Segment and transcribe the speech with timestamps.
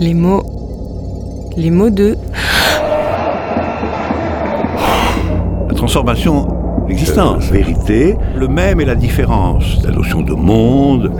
[0.00, 0.42] Les mots.
[1.56, 2.16] Les mots de.
[5.68, 6.48] La transformation
[6.88, 11.12] l'existence, vérité, le même et la différence, la notion de monde.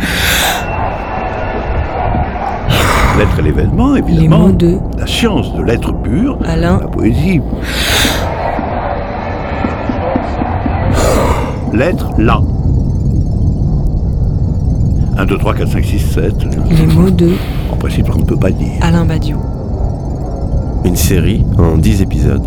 [3.17, 4.21] L'être et l'événement, évidemment.
[4.21, 4.79] Les mots de.
[4.99, 6.39] La science de l'être pur.
[6.45, 6.79] Alain.
[6.81, 7.41] La poésie.
[11.73, 12.41] L'être là.
[15.17, 16.35] 1, 2, 3, 4, 5, 6, 7.
[16.71, 17.31] Les mots de.
[17.75, 18.73] En principe, on ne peut pas dire.
[18.83, 19.37] Alain Badiou.
[20.85, 22.47] Une série en 10 épisodes.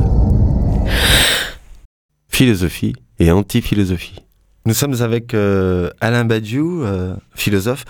[2.30, 4.24] Philosophie et anti-philosophie.
[4.66, 7.84] Nous sommes avec euh, Alain Badiou, euh, philosophe.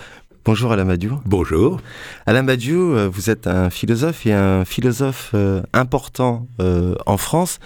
[0.44, 1.20] Bonjour Alain Badiou.
[1.26, 1.80] Bonjour.
[2.26, 7.60] Alain Badiou, euh, vous êtes un philosophe et un philosophe euh, important euh, en France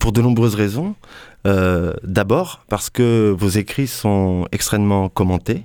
[0.00, 0.96] pour de nombreuses raisons.
[1.46, 5.64] Euh, D'abord parce que vos écrits sont extrêmement commentés,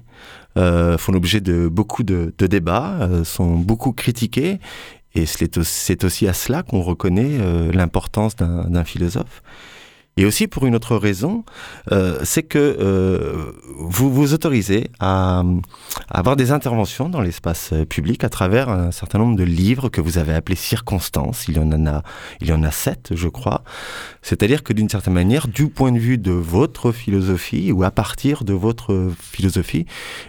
[0.98, 4.60] font l'objet de beaucoup de, de débats, euh, sont beaucoup critiqués
[5.14, 9.44] et c'est au- c'est aussi à cela qu'on reconnaît euh, l'importance d'un philosophe.
[10.18, 11.46] Et aussi pour une autre raison,
[11.92, 15.44] euh, c'est que euh, vous vous autorisez à,
[16.10, 20.02] avoir des interventions dans l'espace euh, public à travers un certain nombre de livres que
[20.02, 21.46] vous avez appelés circonstances.
[21.48, 22.04] Il y en a,
[22.42, 23.64] il y en a sept, je crois.
[24.22, 28.44] C'est-à-dire que d'une certaine manière, du point de vue de votre philosophie ou à partir
[28.44, 29.86] de votre philosophie,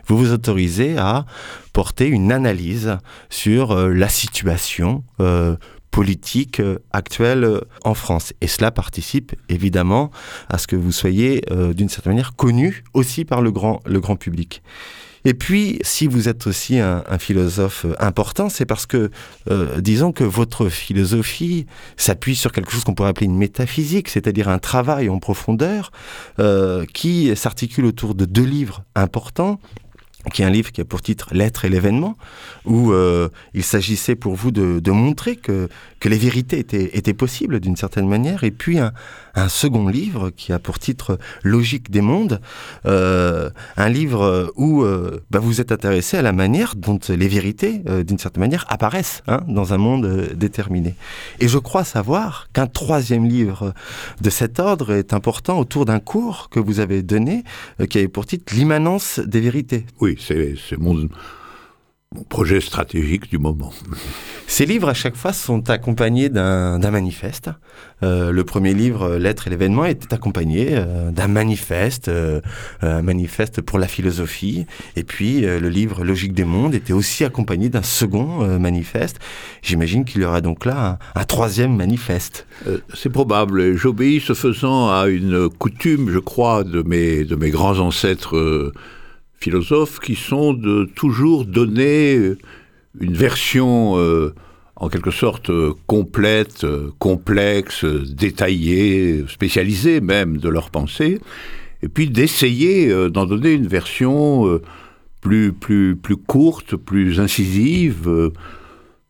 [0.06, 1.26] vous vous autorisez à
[1.72, 2.98] porter une analyse
[3.30, 5.56] sur euh, la situation euh,
[5.92, 8.32] politique euh, actuelle euh, en France.
[8.40, 10.10] Et cela participe évidemment
[10.48, 14.00] à ce que vous soyez euh, d'une certaine manière connu aussi par le grand, le
[14.00, 14.62] grand public.
[15.24, 19.10] Et puis, si vous êtes aussi un, un philosophe euh, important, c'est parce que,
[19.50, 24.48] euh, disons que votre philosophie s'appuie sur quelque chose qu'on pourrait appeler une métaphysique, c'est-à-dire
[24.48, 25.92] un travail en profondeur
[26.40, 29.60] euh, qui s'articule autour de deux livres importants
[30.32, 32.16] qui est un livre qui a pour titre L'être et l'événement,
[32.64, 35.68] où euh, il s'agissait pour vous de, de montrer que,
[36.00, 38.92] que les vérités étaient, étaient possibles d'une certaine manière, et puis un,
[39.34, 42.40] un second livre qui a pour titre Logique des mondes,
[42.86, 47.82] euh, un livre où euh, bah, vous êtes intéressé à la manière dont les vérités,
[47.88, 50.94] euh, d'une certaine manière, apparaissent hein, dans un monde euh, déterminé.
[51.40, 53.74] Et je crois savoir qu'un troisième livre
[54.20, 57.44] de cet ordre est important autour d'un cours que vous avez donné,
[57.88, 59.86] qui avait pour titre L'immanence des vérités.
[60.00, 61.08] Oui, c'est c'est mon,
[62.14, 63.72] mon projet stratégique du moment.
[64.46, 67.50] Ces livres, à chaque fois, sont accompagnés d'un manifeste.
[68.02, 72.40] Euh, le premier livre, euh, L'être et l'événement, était accompagné euh, d'un manifeste, euh,
[72.82, 74.66] un manifeste pour la philosophie.
[74.96, 79.18] Et puis, le livre Logique des mondes était aussi accompagné d'un second manifeste.
[79.62, 82.46] J'imagine qu'il y aura donc là un, un troisième manifeste.
[82.94, 83.76] C'est probable.
[83.76, 88.72] J'obéis ce faisant à une coutume, je crois, de mes, de mes grands ancêtres
[89.42, 92.38] philosophes qui sont de toujours donner euh,
[93.00, 94.34] une version euh,
[94.76, 96.64] en quelque sorte euh, complète,
[96.98, 101.18] complexe, détaillée, spécialisée même de leur pensée,
[101.82, 104.60] et puis d'essayer d'en donner une version
[105.20, 108.08] plus, plus, plus courte, plus incisive.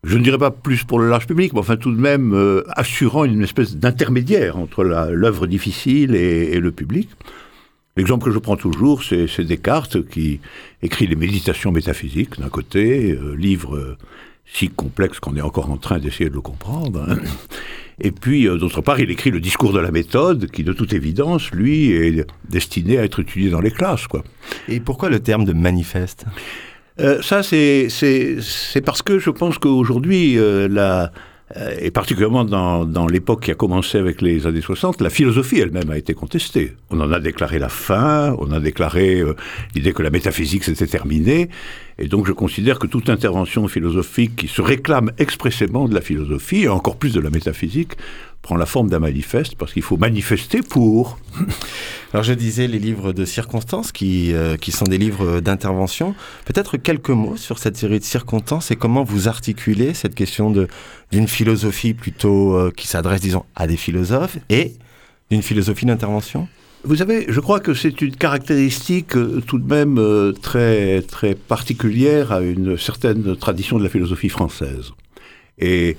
[0.04, 2.34] je ne dirais pas plus pour le large public, mais enfin tout de même
[2.74, 7.10] assurant une espèce d'intermédiaire entre l'œuvre difficile et le public.
[7.96, 10.40] L'exemple que je prends toujours, c'est Descartes qui
[10.82, 13.96] écrit les méditations métaphysiques d'un côté, euh, livre euh,
[14.46, 17.04] si complexe qu'on est encore en train d'essayer de le comprendre.
[17.08, 17.18] hein.
[18.00, 20.94] Et puis, euh, d'autre part, il écrit le discours de la méthode, qui, de toute
[20.94, 24.24] évidence, lui, est destiné à être étudié dans les classes, quoi.
[24.68, 26.24] Et pourquoi le terme de manifeste?
[26.98, 27.88] Euh, ça, c'est-
[28.84, 31.12] parce que je pense qu'aujourd'hui, euh, la-
[31.80, 35.90] et particulièrement dans, dans l'époque qui a commencé avec les années 60, la philosophie elle-même
[35.90, 36.74] a été contestée.
[36.90, 39.34] On en a déclaré la fin, on a déclaré euh,
[39.74, 41.50] l'idée que la métaphysique s'était terminée,
[41.98, 46.62] et donc je considère que toute intervention philosophique qui se réclame expressément de la philosophie,
[46.62, 47.92] et encore plus de la métaphysique,
[48.42, 51.18] prend la forme d'un manifeste, parce qu'il faut manifester pour...
[52.12, 56.14] Alors je disais les livres de circonstances qui, euh, qui sont des livres d'intervention.
[56.44, 60.68] Peut-être quelques mots sur cette série de circonstances et comment vous articulez cette question de
[61.10, 64.74] d'une philosophie plutôt euh, qui s'adresse, disons, à des philosophes et
[65.30, 66.48] d'une philosophie d'intervention?
[66.84, 71.36] Vous savez, je crois que c'est une caractéristique euh, tout de même euh, très, très
[71.36, 74.90] particulière à une certaine tradition de la philosophie française.
[75.58, 75.96] Et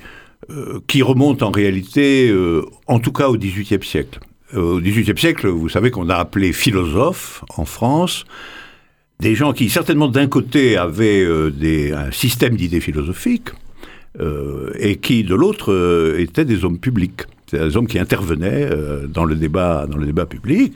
[0.49, 4.19] euh, qui remonte en réalité, euh, en tout cas au XVIIIe siècle.
[4.53, 8.25] Euh, au XVIIIe siècle, vous savez qu'on a appelé philosophes en France
[9.19, 11.25] des gens qui certainement d'un côté avaient
[11.93, 13.51] un système d'idées philosophiques
[14.19, 17.21] et qui de l'autre étaient des hommes publics.
[17.47, 18.69] C'est des hommes qui intervenaient
[19.07, 20.73] dans le débat, dans le débat public.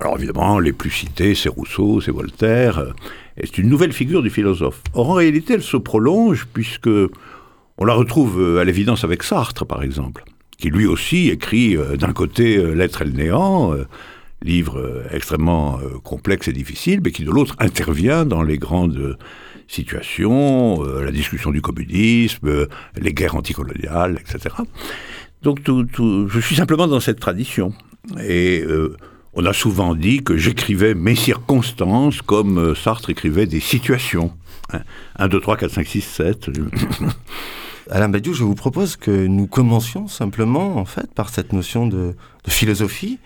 [0.00, 2.94] Alors évidemment, les plus cités, c'est Rousseau, c'est Voltaire.
[3.36, 4.80] et c'est une nouvelle figure du philosophe.
[4.94, 6.88] Or, en réalité, elle se prolonge puisque
[7.78, 10.24] On la retrouve à l'évidence avec Sartre, par exemple,
[10.58, 13.74] qui lui aussi écrit d'un côté L'être et le néant,
[14.42, 19.18] livre extrêmement complexe et difficile, mais qui de l'autre intervient dans les grandes
[19.66, 24.54] situations, la discussion du communisme, les guerres anticoloniales, etc.
[25.42, 27.72] Donc je suis simplement dans cette tradition.
[29.36, 34.32] On a souvent dit que j'écrivais mes circonstances comme euh, Sartre écrivait des situations.
[35.16, 36.50] 1, 2, 3, 4, 5, 6, 7.
[37.90, 42.14] Alain Badiou, je vous propose que nous commencions simplement, en fait, par cette notion de,
[42.48, 43.18] philosophie.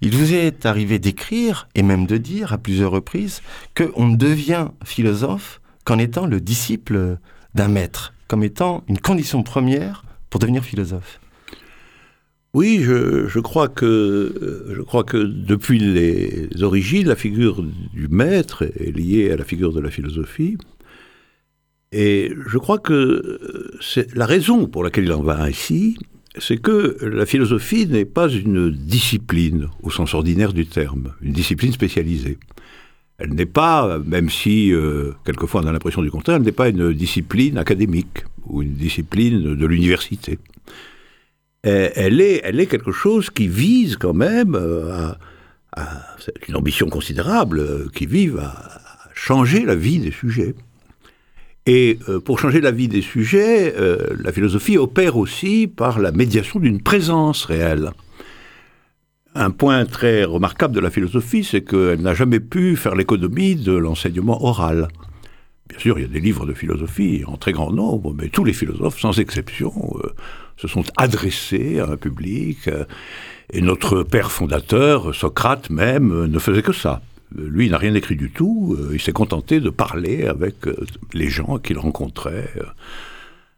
[0.00, 3.42] Il vous est arrivé d'écrire, et même de dire à plusieurs reprises,
[3.76, 7.18] qu'on ne devient philosophe qu'en étant le disciple
[7.54, 11.20] d'un maître, comme étant une condition première pour devenir philosophe.
[12.54, 18.94] Oui, je, crois que, je crois que depuis les origines, la figure du maître est
[18.94, 20.58] liée à la figure de la philosophie.
[21.92, 25.96] Et je crois que c'est la raison pour laquelle il en va ainsi,
[26.38, 31.72] c'est que la philosophie n'est pas une discipline au sens ordinaire du terme, une discipline
[31.72, 32.38] spécialisée.
[33.16, 36.68] Elle n'est pas, même si euh, quelquefois on a l'impression du contraire, elle n'est pas
[36.68, 40.38] une discipline académique ou une discipline de l'université.
[41.64, 45.12] Euh, elle est, quelque chose qui vise quand même euh,
[45.72, 48.80] à, c'est une ambition considérable, euh, qui vise à,
[49.14, 50.54] changer la vie des sujets.
[51.64, 53.72] Et pour changer la vie des sujets,
[54.18, 57.92] la philosophie opère aussi par la médiation d'une présence réelle.
[59.36, 63.70] Un point très remarquable de la philosophie, c'est qu'elle n'a jamais pu faire l'économie de
[63.70, 64.88] l'enseignement oral.
[65.68, 68.42] Bien sûr, il y a des livres de philosophie en très grand nombre, mais tous
[68.42, 69.72] les philosophes, sans exception,
[70.62, 72.68] se sont adressés à un public.
[72.68, 72.84] Euh,
[73.52, 77.02] et notre père fondateur, Socrate même, euh, ne faisait que ça.
[77.34, 78.76] Lui, il n'a rien écrit du tout.
[78.78, 80.54] Euh, il s'est contenté de parler avec
[81.12, 82.52] les gens qu'il rencontrait.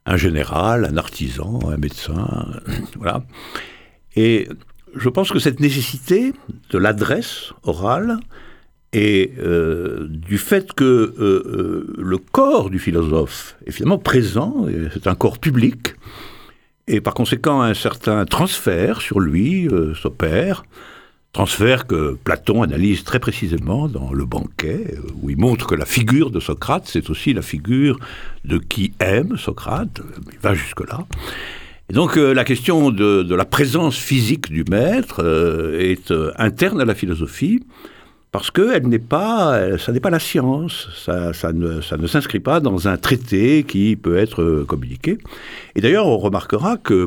[0.07, 2.47] Un général, un artisan, un médecin,
[2.99, 3.25] voilà.
[4.17, 4.49] Et
[4.95, 6.33] je pense que cette nécessité
[6.71, 8.19] de l'adresse orale
[8.93, 9.33] et
[10.09, 11.15] du fait que
[11.99, 15.97] le corps du philosophe est finalement présent, c'est un corps public,
[16.87, 20.65] et par conséquent, un certain transfert sur lui euh, s'opère,
[21.33, 25.87] transfert que Platon analyse très précisément dans Le banquet, euh, où il montre que la
[25.87, 27.99] figure de Socrate, c'est aussi la figure
[28.45, 30.01] de qui aime Socrate,
[30.33, 31.07] il va jusque-là.
[31.89, 35.25] Et donc euh, la question de, la présence physique du maître
[35.79, 37.65] est interne à la philosophie,
[38.35, 42.41] parce que elle n'est pas, ça n'est pas la science, ça, ne, ça ne s'inscrit
[42.41, 45.19] pas dans un traité qui peut être euh, communiqué.
[45.77, 47.07] Et d'ailleurs, on remarquera que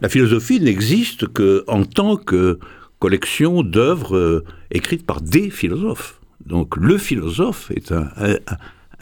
[0.00, 2.58] la philosophie n'existe qu'en tant que
[3.00, 6.22] collection d'œuvres euh, écrites par des philosophes.
[6.46, 8.08] Donc le philosophe est un,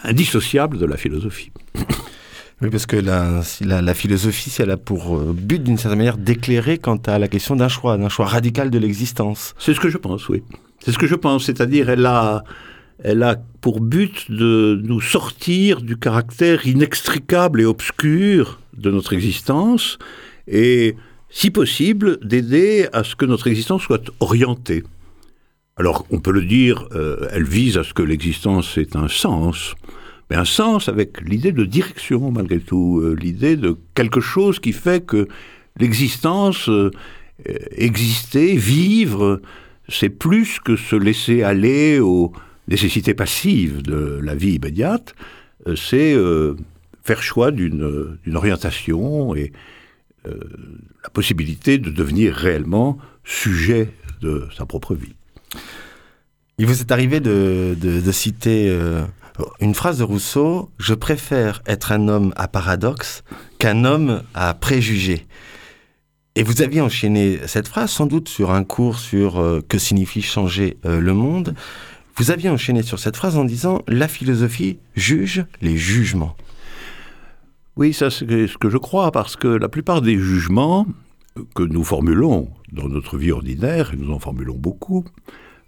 [0.03, 1.53] indissociable de la philosophie.
[2.63, 6.19] Oui, parce que la, la, la philosophie, elle a pour euh, but, d'une certaine manière,
[6.19, 9.55] d'éclairer quant à la question d'un choix, d'un choix radical de l'existence.
[9.57, 10.43] C'est ce que je pense, oui.
[10.81, 12.43] C'est ce que je pense, c'est-à-dire elle a,
[13.03, 19.99] elle a pour but de nous sortir du caractère inextricable et obscur de notre existence
[20.49, 20.97] et,
[21.29, 24.83] si possible, d'aider à ce que notre existence soit orientée.
[25.77, 29.75] Alors, on peut le dire, euh, elle vise à ce que l'existence ait un sens,
[30.29, 34.73] mais un sens avec l'idée de direction, malgré tout, euh, l'idée de quelque chose qui
[34.73, 35.29] fait que
[35.79, 36.91] l'existence, euh,
[37.77, 39.41] exister, vivre,
[39.91, 42.33] c'est plus que se laisser aller aux
[42.69, 45.15] nécessités passives de la vie immédiate,
[45.67, 46.57] euh, c'est euh,
[47.03, 49.53] faire choix d'une orientation et
[50.27, 50.39] euh,
[51.03, 55.15] la possibilité de devenir réellement sujet de sa propre vie.
[56.59, 57.75] Il vous est arrivé de,
[58.13, 58.71] citer
[59.61, 63.25] une phrase de Rousseau, Je préfère être un homme à paradoxe
[63.59, 65.27] qu'un homme à préjugés.
[66.41, 70.23] Et vous aviez enchaîné cette phrase sans doute sur un cours sur euh, que signifie
[70.23, 71.55] changer euh, le monde.
[72.17, 76.35] Vous aviez enchaîné sur cette phrase en disant la philosophie juge les jugements.
[77.77, 80.87] Oui, ça c'est ce que je crois parce que la plupart des jugements
[81.55, 85.05] que nous formulons dans notre vie ordinaire, et nous en formulons beaucoup,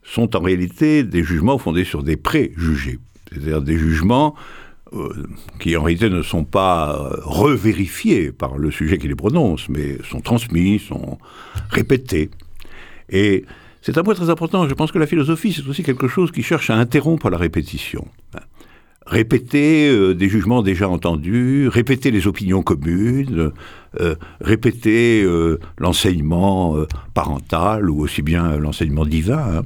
[0.03, 2.99] sont en réalité des jugements fondés sur des préjugés,
[3.29, 4.35] c'est-à-dire des jugements
[5.59, 9.99] qui en réalité ne sont pas euh, revérifiés par le sujet qui les prononce, mais
[10.09, 11.19] sont transmis, sont
[11.71, 12.31] répétés.
[13.09, 13.45] Et
[13.81, 14.69] c'est un point très important.
[14.69, 18.07] Je pense que la philosophie, c'est aussi quelque chose qui cherche à interrompre la répétition.
[19.05, 23.51] Répéter euh, des jugements déjà entendus, répéter les opinions communes,
[24.41, 25.27] répéter
[25.77, 26.77] l'enseignement
[27.13, 29.59] parental ou aussi bien l'enseignement divin.
[29.59, 29.63] Hein.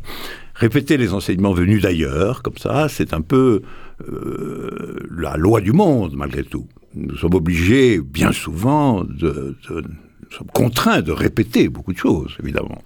[0.56, 3.60] Répéter les enseignements venus d'ailleurs, comme ça, c'est un peu
[4.08, 6.66] euh, la loi du monde, malgré tout.
[6.94, 12.82] nous sommes obligés, bien souvent, de, nous sommes contraints de répéter beaucoup de choses, évidemment.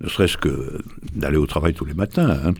[0.00, 0.80] Ne serait-ce que
[1.14, 2.38] d'aller au travail tous les matins.
[2.44, 2.54] Hein.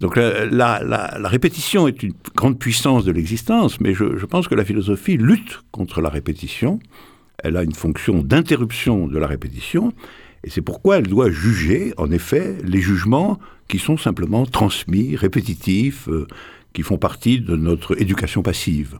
[0.00, 5.16] Donc la, répétition est une grande puissance de l'existence, mais je, pense que la philosophie
[5.16, 6.78] lutte contre la répétition.
[7.38, 9.92] Elle a une fonction d'interruption de la répétition,
[10.44, 16.08] et c'est pourquoi elle doit juger, en effet, les jugements qui sont simplement transmis, répétitifs,
[16.08, 16.26] euh,
[16.72, 18.98] qui font partie de notre éducation passive.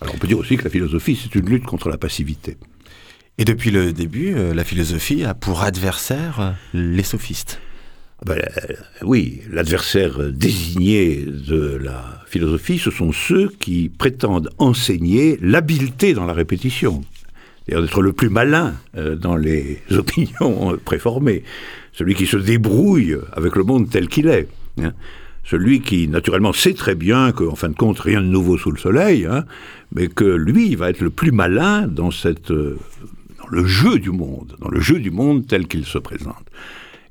[0.00, 2.56] Alors on peut dire aussi que la philosophie, c'est une lutte contre la passivité.
[3.38, 7.60] Et depuis le début, euh, la philosophie a pour adversaire euh, les sophistes.
[8.26, 16.12] Ben, euh, oui, l'adversaire désigné de la philosophie, ce sont ceux qui prétendent enseigner l'habileté
[16.12, 17.00] dans la répétition,
[17.70, 21.44] d'être le plus malin euh, dans les opinions préformées,
[21.92, 24.48] celui qui se débrouille avec le monde tel qu'il est.
[24.80, 24.92] Hein.
[25.44, 28.78] Celui qui, naturellement, sait très bien qu'en fin de compte, rien de nouveau sous le
[28.78, 29.44] soleil, hein,
[29.92, 32.78] mais que lui va être le plus malin dans, cette, euh,
[33.38, 36.44] dans le jeu du monde, dans le jeu du monde tel qu'il se présente.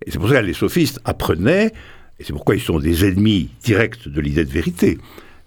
[0.06, 1.74] Et c'est pour ça que les sophistes apprenaient,
[2.20, 4.98] et c'est pourquoi ils sont des ennemis directs de l'idée de vérité.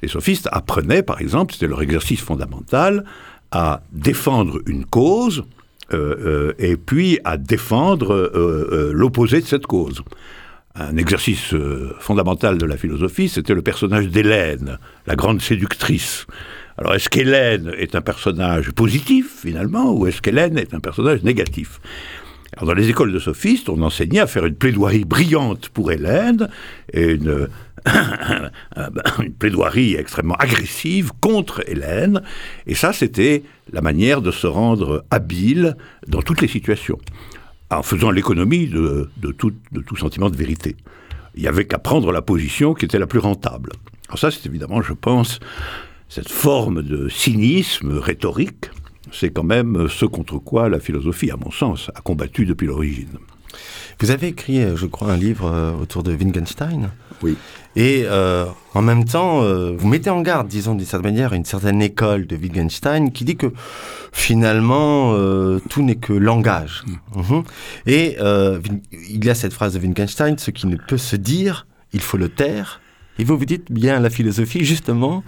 [0.03, 3.05] Les sophistes apprenaient, par exemple, c'était leur exercice fondamental,
[3.53, 5.45] à défendre une cause
[5.93, 10.03] euh, euh, et puis à défendre euh, euh l'opposé de cette cause.
[10.75, 16.27] Un exercice euh, fondamental de la philosophie, c'était le personnage d'Hélène, la grande séductrice.
[16.79, 21.79] Alors est-ce qu'Hélène est un personnage positif finalement ou est-ce qu'Hélène est un personnage négatif?
[22.57, 26.49] Alors, dans les écoles de sophistes, on enseignait à faire une plaidoirie brillante pour Hélène
[26.93, 27.49] et une,
[29.19, 32.23] une plaidoirie extrêmement agressive contre Hélène.
[32.67, 33.43] Et ça, c'était
[33.73, 36.99] la manière de se rendre habile dans toutes les situations,
[37.71, 40.77] en faisant l'économie de, de, tout, de tout sentiment de vérité.
[41.35, 43.71] Il n'y avait qu'à prendre la position qui était la plus rentable.
[44.09, 45.41] Alors ça, c'est évidemment, je pense,
[46.11, 48.71] cette forme de cynisme rhétorique
[49.13, 53.19] c'est quand même ce contre quoi la philosophie, à mon sens, a combattu depuis l'origine.
[54.01, 56.91] Vous avez écrit, je crois, un livre euh, autour de Wittgenstein.
[57.23, 57.37] Oui.
[57.77, 61.45] Et euh, en même temps, euh, vous mettez en garde, disons d'une certaine manière, une
[61.45, 63.53] certaine école de Wittgenstein qui dit que
[64.13, 66.83] finalement, euh, tout n'est que langage.
[67.15, 67.21] Mm.
[67.21, 67.43] Mmh.
[67.87, 68.61] Et euh,
[69.09, 72.19] il y a cette phrase de Wittgenstein, ce qui ne peut se dire, il faut
[72.19, 72.81] le taire.
[73.19, 75.23] Et vous vous dites bien la philosophie, justement,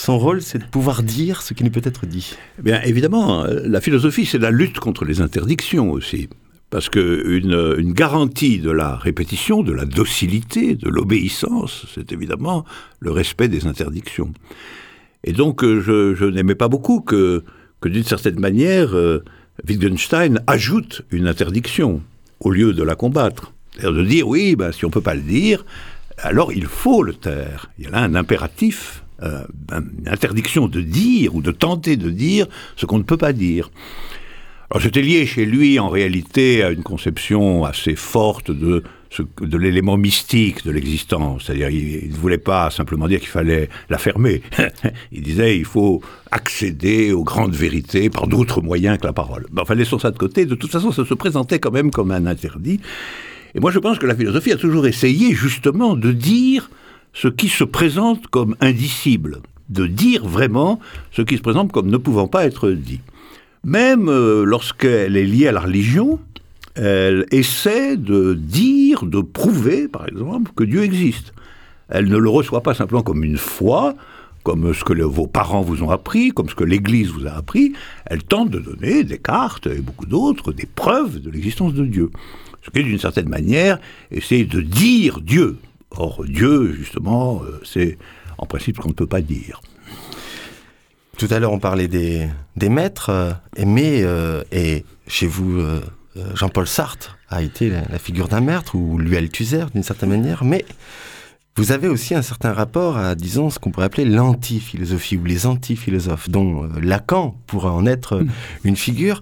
[0.00, 2.34] son rôle, c'est de pouvoir dire ce qui ne peut être dit.
[2.58, 6.28] Eh bien, évidemment, la philosophie, c'est la lutte contre les interdictions aussi.
[6.70, 12.64] Parce qu'une une garantie de la répétition, de la docilité, de l'obéissance, c'est évidemment
[13.00, 14.32] le respect des interdictions.
[15.24, 17.44] Et donc, je, je n'aimais pas beaucoup que,
[17.84, 19.22] d'une certaine manière, euh,
[19.68, 22.00] Wittgenstein ajoute une interdiction
[22.38, 23.52] au lieu de la combattre.
[23.72, 25.64] C'est-à-dire de dire, oui, ben, si on ne peut pas le dire,
[26.18, 27.70] alors il faut le taire.
[27.78, 32.10] Il y a là un impératif euh, une interdiction de dire ou de tenter de
[32.10, 32.46] dire
[32.76, 33.70] ce qu'on ne peut pas dire.
[34.70, 38.84] Alors c'était lié chez lui en réalité à une conception assez forte de,
[39.40, 41.44] de l'élément mystique de l'existence.
[41.44, 44.42] C'est-à-dire il ne voulait pas simplement dire qu'il fallait la fermer.
[45.12, 46.00] il disait il faut
[46.30, 49.46] accéder aux grandes vérités par d'autres moyens que la parole.
[49.50, 50.46] Ben, enfin laissons ça de côté.
[50.46, 52.80] De toute façon ça se présentait quand même comme un interdit.
[53.56, 56.70] Et moi je pense que la philosophie a toujours essayé justement de dire
[57.12, 60.80] ce qui se présente comme indicible, de dire vraiment
[61.12, 63.00] ce qui se présente comme ne pouvant pas être dit.
[63.64, 66.18] Même euh, lorsqu'elle est liée à la religion,
[66.74, 71.34] elle essaie de dire, de prouver, par exemple, que Dieu existe.
[71.88, 73.94] Elle ne le reçoit pas simplement comme une foi,
[74.44, 77.72] comme ce que vos parents vous ont appris, comme ce que l'Église vous a appris.
[78.06, 82.10] Elle tente de donner des cartes et beaucoup d'autres, des preuves de l'existence de Dieu.
[82.62, 83.78] Ce qui, d'une certaine manière,
[84.10, 85.58] essaie de dire Dieu,
[85.96, 87.98] Or, Dieu, justement, euh, c'est
[88.38, 89.60] en principe ce qu'on ne peut pas dire.
[91.18, 93.32] Tout à l'heure, on parlait des, des maîtres, euh,
[93.66, 95.80] mais euh, et chez vous, euh,
[96.34, 100.44] Jean-Paul Sartre a été la, la figure d'un maître, ou lui Althusser d'une certaine manière,
[100.44, 100.64] mais
[101.56, 105.46] vous avez aussi un certain rapport à, disons, ce qu'on pourrait appeler l'anti-philosophie ou les
[105.46, 108.28] anti-philosophes, dont euh, Lacan pourrait en être mmh.
[108.64, 109.20] une figure.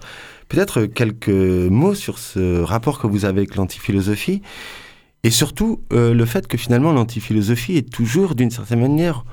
[0.49, 4.43] Peut-être quelques mots sur ce rapport que vous avez avec l'anti-philosophie
[5.25, 9.25] et surtout, euh, le fait que finalement l'antiphilosophie est toujours d'une certaine manière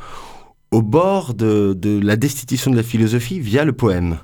[0.71, 4.17] au bord de, la destitution de la philosophie via le poème.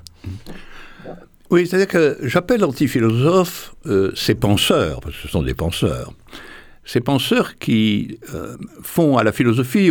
[1.50, 6.12] Oui, c'est-à-dire que j'appelle antiphilosophes euh, ces penseurs, parce que ce sont des penseurs.
[6.84, 9.90] Ces penseurs qui euh, font à la philosophie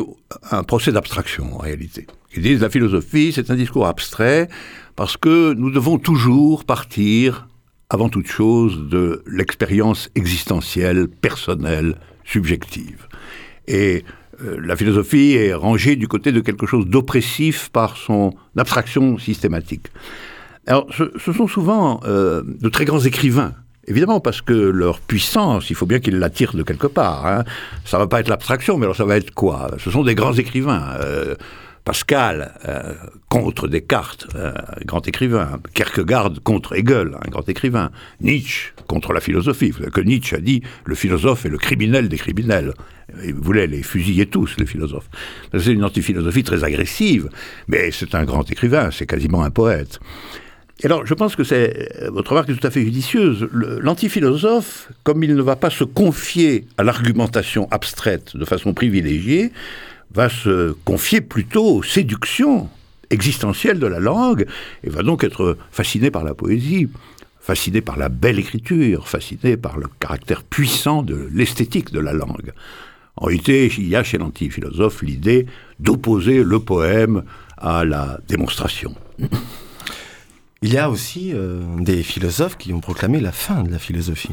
[0.51, 2.05] un procès d'abstraction en réalité.
[2.35, 4.49] Ils disent la philosophie, c'est un discours abstrait,
[4.95, 7.47] parce que nous devons toujours partir
[7.91, 13.09] avant toute chose de l'expérience existentielle, personnelle, subjective.
[13.67, 14.05] Et
[14.41, 19.87] euh, la philosophie est rangée du côté de quelque chose d'oppressif par son abstraction systématique.
[20.67, 23.55] Alors, ce, sont souvent euh, de très grands écrivains.
[23.87, 27.25] Évidemment, parce que leur puissance, il faut bien qu'ils l'attirent de quelque part.
[27.25, 27.43] Hein.
[27.85, 29.71] Ça va pas être l'abstraction, mais alors ça va être quoi?
[29.79, 30.97] Ce sont des grands écrivains.
[30.99, 31.35] Euh,
[31.83, 32.93] Pascal euh,
[33.27, 35.59] contre Descartes, un grand écrivain.
[35.73, 37.89] Kierkegaard contre Hegel, un grand écrivain.
[38.21, 39.71] Nietzsche contre la philosophie.
[39.71, 42.73] Que Nietzsche a dit le philosophe est le criminel des criminels.
[43.25, 45.09] Il voulait les fusiller tous, les philosophes.
[45.57, 47.29] C'est une antiphilosophie très agressive,
[47.67, 49.99] mais c'est un grand écrivain, c'est quasiment un poète.
[50.81, 53.47] Et alors, je pense que c'est votre remarque est tout à fait judicieuse.
[53.51, 59.51] L'antiphilosophe, comme il ne va pas se confier à l'argumentation abstraite de façon privilégiée,
[60.11, 62.67] va se confier plutôt aux séductions
[63.11, 64.47] existentielles de la langue
[64.83, 66.89] et va donc être fasciné par la poésie,
[67.39, 72.53] fasciné par la belle écriture, fasciné par le caractère puissant de l'esthétique de la langue.
[73.17, 75.45] En réalité, il y a chez l'antiphilosophe l'idée
[75.79, 77.23] d'opposer le poème
[77.57, 78.95] à la démonstration.
[80.63, 84.29] Il y a aussi euh, des philosophes qui ont proclamé la fin de la philosophie.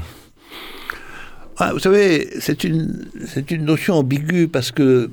[1.56, 3.06] Ah, vous savez, c'est une,
[3.48, 5.10] une notion ambiguë parce que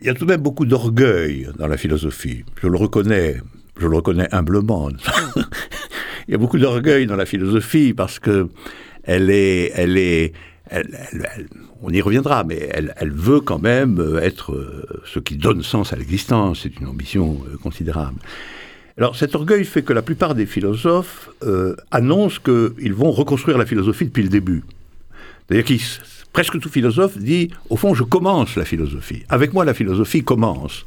[0.00, 2.44] il y a tout de même beaucoup d'orgueil dans la philosophie.
[2.62, 3.36] Je le reconnais,
[3.78, 4.88] je le reconnais humblement.
[6.28, 8.48] il y a beaucoup d'orgueil dans la philosophie parce que
[9.02, 10.32] elle est, elle est,
[11.82, 15.92] on y reviendra, mais elle, elle, veut quand même être euh, ce qui donne sens
[15.92, 16.60] à l'existence.
[16.62, 18.18] C'est une ambition euh, considérable.
[18.98, 23.66] Alors cet orgueil fait que la plupart des philosophes euh, annoncent qu'ils vont reconstruire la
[23.66, 24.64] philosophie depuis le début.
[25.48, 25.78] C'est-à-dire
[26.32, 29.22] presque tout philosophe dit, au fond, je commence la philosophie.
[29.28, 30.86] Avec moi, la philosophie commence.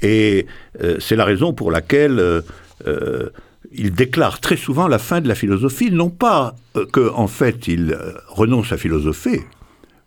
[0.00, 0.46] Et
[0.82, 2.42] euh, c'est la raison pour laquelle
[2.86, 3.28] euh,
[3.72, 6.54] il déclare très souvent la fin de la philosophie, non pas
[6.92, 7.96] qu'en en fait il
[8.28, 9.44] renonce à philosopher,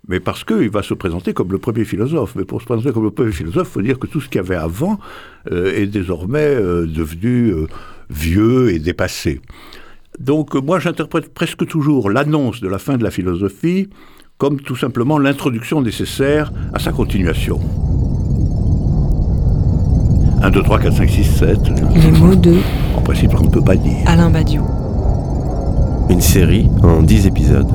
[0.08, 2.36] mais parce qu'il va se présenter comme le premier philosophe.
[2.36, 4.38] Mais pour se présenter comme le premier philosophe, il faut dire que tout ce qu'il
[4.38, 5.00] y avait avant
[5.52, 7.68] euh, est désormais euh, devenu euh,
[8.10, 9.42] vieux et dépassé.
[10.20, 13.90] Donc moi j'interprète presque toujours l'annonce de la fin de la philosophie
[14.38, 17.60] comme tout simplement l'introduction nécessaire à sa continuation.
[20.42, 21.58] 1, 2, 3, 4, 5, 6, 7.
[21.96, 22.58] Les mots de...
[22.98, 23.96] En principe, on ne peut pas dire.
[24.06, 24.66] Alain Badiou.
[26.10, 27.72] Une série en 10 épisodes.